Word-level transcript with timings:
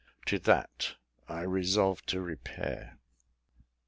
To 0.25 0.39
that 0.39 0.95
I 1.29 1.41
resolved 1.41 2.07
to 2.09 2.21
repair. 2.21 2.97